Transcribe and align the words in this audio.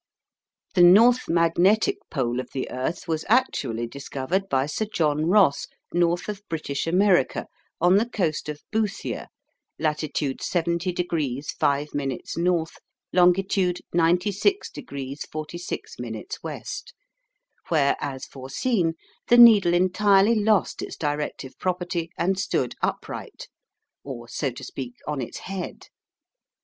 The 0.73 0.81
north 0.81 1.29
magnetic 1.29 1.97
pole 2.09 2.39
of 2.39 2.49
the 2.55 2.71
earth 2.71 3.07
was 3.07 3.23
actually 3.29 3.85
discovered 3.85 4.49
by 4.49 4.65
Sir 4.65 4.87
John 4.91 5.27
Ross 5.27 5.67
north 5.93 6.27
of 6.27 6.41
British 6.49 6.87
America, 6.87 7.45
on 7.79 7.97
the 7.97 8.09
coast 8.09 8.49
of 8.49 8.63
Boothia 8.71 9.27
(latitude 9.77 10.41
70 10.41 10.91
degrees 10.91 11.51
5' 11.51 11.89
N, 11.95 12.17
longitude 13.13 13.81
96 13.93 14.71
degrees 14.71 15.23
46' 15.31 15.95
W), 15.97 16.23
where, 17.69 17.95
as 17.99 18.25
foreseen, 18.25 18.93
the 19.27 19.37
needle 19.37 19.75
entirely 19.75 20.33
lost 20.33 20.81
its 20.81 20.95
directive 20.97 21.59
property 21.59 22.09
and 22.17 22.39
stood 22.39 22.73
upright, 22.81 23.49
or, 24.03 24.27
so 24.27 24.49
to 24.49 24.63
speak, 24.63 24.95
on 25.05 25.21
its 25.21 25.37
head. 25.41 25.89